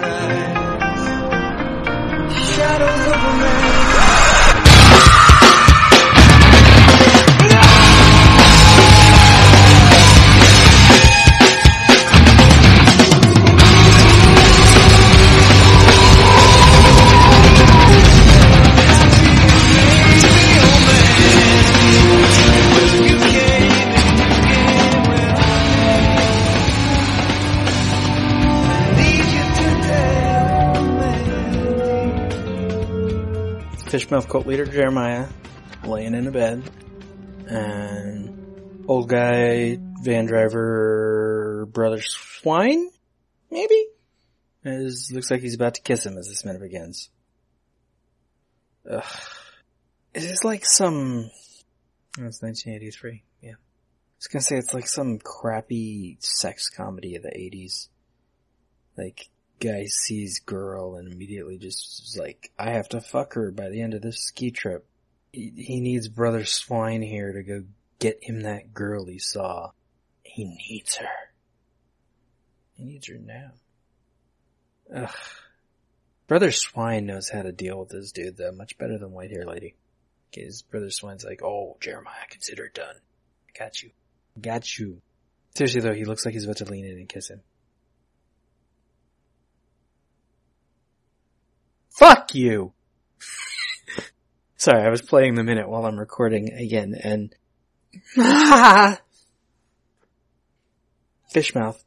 paradise. 0.00 1.08
Shadows 2.54 3.06
of 3.06 3.24
a 3.24 3.32
man. 3.42 3.67
Fishmouth 33.88 34.28
cult 34.28 34.46
leader 34.46 34.66
Jeremiah 34.66 35.28
laying 35.82 36.14
in 36.14 36.26
a 36.26 36.30
bed, 36.30 36.62
and 37.48 38.84
old 38.86 39.08
guy 39.08 39.78
van 40.02 40.26
driver 40.26 41.66
brother 41.72 42.02
swine, 42.02 42.90
maybe, 43.50 43.86
as 44.62 45.10
looks 45.10 45.30
like 45.30 45.40
he's 45.40 45.54
about 45.54 45.76
to 45.76 45.80
kiss 45.80 46.04
him 46.04 46.18
as 46.18 46.28
this 46.28 46.44
minute 46.44 46.60
begins. 46.60 47.08
Ugh. 48.90 49.02
Is 50.12 50.28
this 50.28 50.44
like 50.44 50.66
some? 50.66 51.30
Oh, 52.18 52.26
it's 52.26 52.42
1983. 52.42 53.22
Yeah, 53.40 53.52
I 53.52 53.54
was 54.18 54.26
gonna 54.26 54.42
say 54.42 54.56
it's 54.56 54.74
like 54.74 54.86
some 54.86 55.18
crappy 55.18 56.18
sex 56.20 56.68
comedy 56.68 57.16
of 57.16 57.22
the 57.22 57.30
80s. 57.30 57.88
Like 58.98 59.30
guy 59.60 59.86
sees 59.86 60.40
girl 60.40 60.96
and 60.96 61.12
immediately 61.12 61.58
just 61.58 62.02
is 62.02 62.16
like, 62.18 62.50
I 62.58 62.70
have 62.70 62.88
to 62.90 63.00
fuck 63.00 63.34
her 63.34 63.50
by 63.50 63.68
the 63.68 63.82
end 63.82 63.94
of 63.94 64.02
this 64.02 64.20
ski 64.20 64.50
trip. 64.50 64.86
He, 65.32 65.52
he 65.56 65.80
needs 65.80 66.08
brother 66.08 66.44
swine 66.44 67.02
here 67.02 67.32
to 67.32 67.42
go 67.42 67.64
get 67.98 68.18
him 68.22 68.42
that 68.42 68.72
girl 68.72 69.06
he 69.06 69.18
saw. 69.18 69.70
He 70.22 70.44
needs 70.44 70.96
her. 70.96 71.08
He 72.74 72.84
needs 72.84 73.08
her 73.08 73.18
now. 73.18 73.50
Ugh. 74.94 75.10
Brother 76.28 76.52
Swine 76.52 77.06
knows 77.06 77.30
how 77.30 77.42
to 77.42 77.52
deal 77.52 77.80
with 77.80 77.88
this 77.88 78.12
dude 78.12 78.36
though, 78.36 78.52
much 78.52 78.76
better 78.78 78.98
than 78.98 79.12
White 79.12 79.30
Hair 79.30 79.46
Lady. 79.46 79.74
His 80.30 80.62
brother 80.62 80.90
Swine's 80.90 81.24
like, 81.24 81.42
oh, 81.42 81.78
Jeremiah, 81.80 82.26
consider 82.28 82.66
it 82.66 82.74
done. 82.74 82.94
Got 83.58 83.82
you. 83.82 83.90
Got 84.40 84.78
you. 84.78 85.00
Seriously 85.54 85.80
though, 85.80 85.94
he 85.94 86.04
looks 86.04 86.24
like 86.24 86.34
he's 86.34 86.44
about 86.44 86.58
to 86.58 86.66
lean 86.66 86.84
in 86.84 86.98
and 86.98 87.08
kiss 87.08 87.28
him. 87.28 87.40
Fuck 91.98 92.32
you! 92.36 92.72
Sorry, 94.56 94.84
I 94.84 94.88
was 94.88 95.02
playing 95.02 95.34
the 95.34 95.42
minute 95.42 95.68
while 95.68 95.84
I'm 95.84 95.98
recording 95.98 96.52
again 96.52 96.94
and 96.94 97.34
Fishmouth 101.34 101.82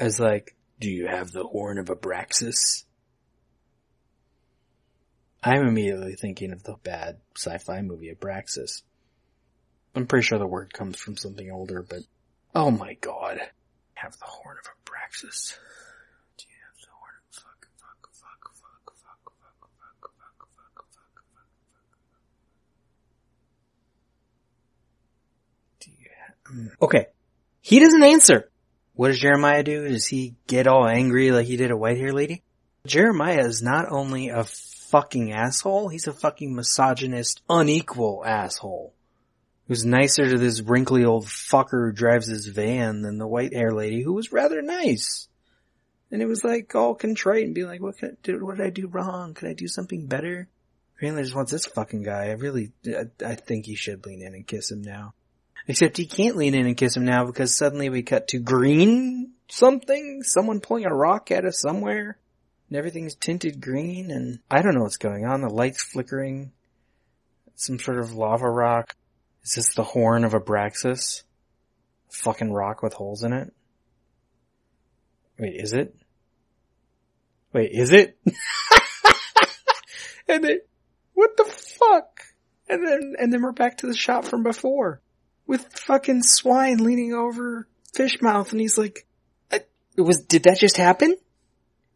is 0.00 0.18
like, 0.18 0.56
do 0.80 0.90
you 0.90 1.06
have 1.06 1.30
the 1.30 1.44
horn 1.44 1.78
of 1.78 1.86
Abraxas? 1.86 2.82
I'm 5.44 5.68
immediately 5.68 6.16
thinking 6.16 6.50
of 6.50 6.64
the 6.64 6.74
bad 6.82 7.18
sci-fi 7.36 7.82
movie 7.82 8.12
Abraxas. 8.12 8.82
I'm 9.94 10.08
pretty 10.08 10.24
sure 10.24 10.40
the 10.40 10.46
word 10.48 10.72
comes 10.72 10.98
from 10.98 11.16
something 11.16 11.52
older, 11.52 11.86
but 11.88 12.00
oh 12.52 12.72
my 12.72 12.94
god. 12.94 13.38
Have 13.94 14.18
the 14.18 14.24
horn 14.24 14.56
of 14.58 14.72
Abraxas. 14.84 15.56
Mm. 26.52 26.70
Okay. 26.80 27.06
He 27.60 27.80
doesn't 27.80 28.02
answer. 28.02 28.50
What 28.94 29.08
does 29.08 29.20
Jeremiah 29.20 29.62
do? 29.62 29.88
Does 29.88 30.06
he 30.06 30.34
get 30.46 30.66
all 30.66 30.86
angry 30.86 31.30
like 31.30 31.46
he 31.46 31.56
did 31.56 31.70
a 31.70 31.76
white 31.76 31.98
hair 31.98 32.12
lady? 32.12 32.42
Jeremiah 32.86 33.44
is 33.44 33.62
not 33.62 33.86
only 33.90 34.28
a 34.28 34.44
fucking 34.44 35.32
asshole, 35.32 35.88
he's 35.88 36.06
a 36.06 36.12
fucking 36.12 36.54
misogynist, 36.54 37.42
unequal 37.48 38.22
asshole. 38.24 38.94
Who's 39.68 39.84
nicer 39.84 40.30
to 40.30 40.38
this 40.38 40.62
wrinkly 40.62 41.04
old 41.04 41.26
fucker 41.26 41.88
who 41.88 41.92
drives 41.92 42.28
his 42.28 42.46
van 42.46 43.02
than 43.02 43.18
the 43.18 43.26
white 43.26 43.52
hair 43.52 43.72
lady 43.72 44.00
who 44.00 44.12
was 44.12 44.32
rather 44.32 44.62
nice. 44.62 45.28
And 46.12 46.22
it 46.22 46.26
was 46.26 46.44
like 46.44 46.72
all 46.74 46.94
contrite 46.94 47.44
and 47.44 47.54
be 47.54 47.64
like, 47.64 47.82
what 47.82 47.96
I 48.02 48.10
do? 48.22 48.44
What 48.46 48.58
did 48.58 48.66
I 48.66 48.70
do 48.70 48.86
wrong? 48.86 49.34
Could 49.34 49.48
I 49.48 49.54
do 49.54 49.66
something 49.66 50.06
better? 50.06 50.48
Really 51.02 51.22
just 51.22 51.34
wants 51.34 51.50
this 51.50 51.66
fucking 51.66 52.04
guy. 52.04 52.28
I 52.28 52.32
really, 52.32 52.70
I, 52.86 53.06
I 53.24 53.34
think 53.34 53.66
he 53.66 53.74
should 53.74 54.06
lean 54.06 54.22
in 54.22 54.34
and 54.34 54.46
kiss 54.46 54.70
him 54.70 54.82
now. 54.82 55.14
Except 55.68 55.96
he 55.96 56.06
can't 56.06 56.36
lean 56.36 56.54
in 56.54 56.66
and 56.66 56.76
kiss 56.76 56.96
him 56.96 57.04
now 57.04 57.24
because 57.24 57.54
suddenly 57.54 57.88
we 57.88 58.02
cut 58.02 58.28
to 58.28 58.38
green 58.38 59.32
something, 59.48 60.22
someone 60.22 60.60
pulling 60.60 60.86
a 60.86 60.94
rock 60.94 61.30
at 61.30 61.44
us 61.44 61.60
somewhere, 61.60 62.18
and 62.68 62.76
everything's 62.76 63.16
tinted 63.16 63.60
green, 63.60 64.10
and 64.10 64.38
I 64.50 64.62
don't 64.62 64.74
know 64.74 64.82
what's 64.82 64.96
going 64.96 65.24
on. 65.24 65.40
The 65.40 65.48
light's 65.48 65.82
flickering. 65.82 66.52
Some 67.56 67.78
sort 67.78 67.98
of 67.98 68.12
lava 68.12 68.48
rock. 68.48 68.94
Is 69.42 69.54
this 69.54 69.74
the 69.74 69.82
horn 69.82 70.24
of 70.24 70.32
Abraxas? 70.32 71.22
Fucking 72.10 72.52
rock 72.52 72.82
with 72.82 72.92
holes 72.92 73.22
in 73.22 73.32
it? 73.32 73.52
Wait, 75.38 75.54
is 75.56 75.72
it? 75.72 75.96
Wait, 77.52 77.70
is 77.72 77.92
it? 77.92 78.18
and 80.28 80.44
then, 80.44 80.60
what 81.14 81.36
the 81.36 81.44
fuck? 81.44 82.20
And 82.68 82.86
then, 82.86 83.14
and 83.18 83.32
then 83.32 83.42
we're 83.42 83.52
back 83.52 83.78
to 83.78 83.86
the 83.86 83.94
shot 83.94 84.26
from 84.26 84.42
before 84.42 85.00
with 85.46 85.66
fucking 85.72 86.22
swine 86.22 86.78
leaning 86.78 87.14
over 87.14 87.66
Fishmouth 87.94 88.52
and 88.52 88.60
he's 88.60 88.78
like, 88.78 89.06
it 89.50 90.02
was, 90.02 90.20
did 90.20 90.42
that 90.42 90.58
just 90.58 90.76
happen? 90.76 91.16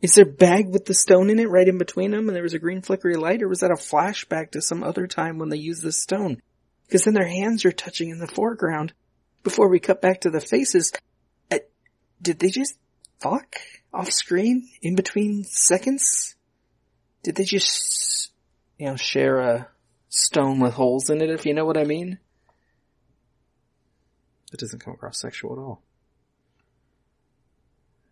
Is 0.00 0.14
there 0.14 0.24
a 0.24 0.28
bag 0.28 0.68
with 0.68 0.86
the 0.86 0.94
stone 0.94 1.28
in 1.28 1.38
it 1.38 1.50
right 1.50 1.68
in 1.68 1.76
between 1.76 2.12
them 2.12 2.28
and 2.28 2.34
there 2.34 2.42
was 2.42 2.54
a 2.54 2.58
green 2.58 2.80
flickery 2.80 3.16
light 3.16 3.42
or 3.42 3.48
was 3.48 3.60
that 3.60 3.70
a 3.70 3.74
flashback 3.74 4.52
to 4.52 4.62
some 4.62 4.82
other 4.82 5.06
time 5.06 5.38
when 5.38 5.50
they 5.50 5.58
used 5.58 5.82
the 5.82 5.92
stone? 5.92 6.40
Because 6.86 7.04
then 7.04 7.14
their 7.14 7.28
hands 7.28 7.64
are 7.64 7.72
touching 7.72 8.08
in 8.08 8.18
the 8.18 8.26
foreground 8.26 8.94
before 9.42 9.68
we 9.68 9.78
cut 9.78 10.00
back 10.00 10.22
to 10.22 10.30
the 10.30 10.40
faces. 10.40 10.92
Did 12.22 12.38
they 12.38 12.50
just 12.50 12.76
fuck 13.20 13.56
off 13.94 14.10
screen 14.10 14.68
in 14.82 14.94
between 14.94 15.44
seconds? 15.44 16.36
Did 17.22 17.36
they 17.36 17.44
just, 17.44 18.30
you 18.78 18.86
know, 18.86 18.96
share 18.96 19.38
a 19.38 19.68
stone 20.08 20.60
with 20.60 20.74
holes 20.74 21.08
in 21.10 21.22
it 21.22 21.30
if 21.30 21.46
you 21.46 21.54
know 21.54 21.64
what 21.64 21.78
I 21.78 21.84
mean? 21.84 22.18
It 24.52 24.58
doesn't 24.58 24.80
come 24.80 24.94
across 24.94 25.20
sexual 25.20 25.52
at 25.52 25.58
all. 25.58 25.82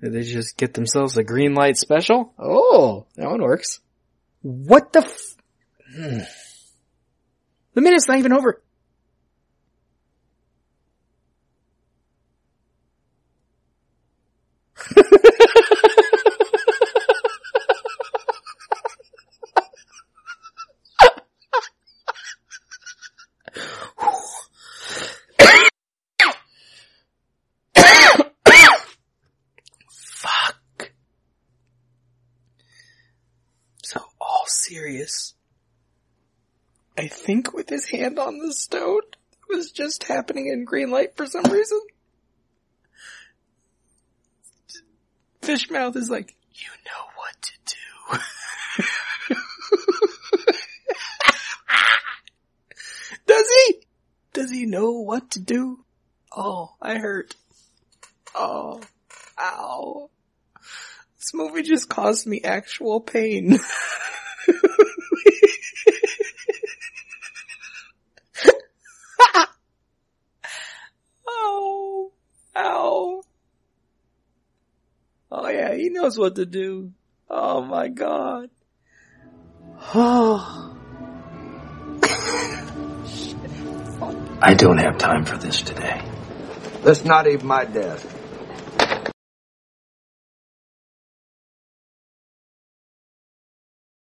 Did 0.00 0.12
they 0.12 0.22
just 0.22 0.56
get 0.56 0.74
themselves 0.74 1.16
a 1.16 1.24
green 1.24 1.54
light 1.54 1.76
special? 1.76 2.34
Oh, 2.38 3.06
that 3.16 3.30
one 3.30 3.42
works. 3.42 3.80
What 4.42 4.92
the 4.92 5.00
f- 5.00 5.36
hmm. 5.94 6.18
The 7.74 7.80
minute's 7.80 8.08
not 8.08 8.18
even 8.18 8.32
over. 8.32 8.62
All 34.44 34.48
serious. 34.48 35.32
I 36.98 37.08
think 37.08 37.54
with 37.54 37.70
his 37.70 37.88
hand 37.88 38.18
on 38.18 38.38
the 38.40 38.52
stone, 38.52 39.00
it 39.32 39.56
was 39.56 39.72
just 39.72 40.04
happening 40.04 40.48
in 40.48 40.66
green 40.66 40.90
light 40.90 41.16
for 41.16 41.24
some 41.24 41.44
reason. 41.44 41.80
Fishmouth 45.40 45.96
is 45.96 46.10
like, 46.10 46.36
you 46.52 46.68
know 46.84 47.06
what 47.16 47.34
to 47.40 47.52
do. 47.66 49.38
Does 53.26 53.46
he? 53.48 53.86
Does 54.34 54.50
he 54.50 54.66
know 54.66 54.90
what 54.90 55.30
to 55.30 55.40
do? 55.40 55.82
Oh, 56.36 56.74
I 56.82 56.98
hurt. 56.98 57.34
Oh, 58.34 58.82
ow. 59.40 60.10
This 61.16 61.32
movie 61.32 61.62
just 61.62 61.88
caused 61.88 62.26
me 62.26 62.42
actual 62.42 63.00
pain. 63.00 63.58
oh, 71.26 72.12
ow. 72.56 73.22
Oh 75.30 75.48
yeah, 75.48 75.72
he 75.84 75.90
knows 75.90 76.16
what 76.16 76.36
to 76.36 76.46
do. 76.46 76.92
Oh 77.28 77.60
my 77.60 77.88
god. 77.88 78.48
Oh. 79.94 80.74
I 84.40 84.54
don't 84.54 84.78
have 84.78 84.96
time 84.96 85.26
for 85.26 85.36
this 85.36 85.60
today. 85.60 86.02
That's 86.82 87.04
not 87.04 87.26
even 87.26 87.46
my 87.46 87.66
desk. 87.66 88.13